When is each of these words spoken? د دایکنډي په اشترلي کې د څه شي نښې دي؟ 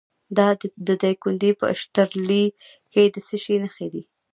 د 0.37 0.39
دایکنډي 1.01 1.51
په 1.59 1.65
اشترلي 1.75 2.43
کې 2.91 3.03
د 3.13 3.15
څه 3.27 3.35
شي 3.43 3.55
نښې 3.63 3.87
دي؟ 3.93 4.03